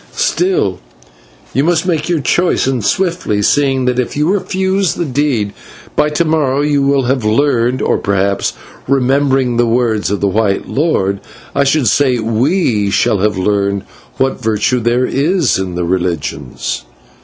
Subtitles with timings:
[0.15, 0.79] Still,
[1.53, 5.53] you must make your choice and swiftly, seeing that if you refuse the deed,
[5.95, 8.53] by to morrow you will have learned, or, perhaps
[8.87, 11.19] remembering the words of the white lord
[11.53, 13.83] I should say /we/ shall have learned
[14.17, 16.83] what virtue there is in the religions."